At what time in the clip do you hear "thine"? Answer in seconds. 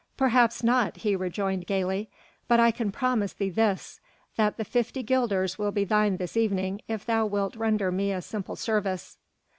5.83-6.17